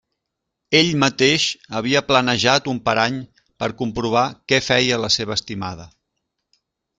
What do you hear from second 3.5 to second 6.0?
per comprovar què feia la seva estimada.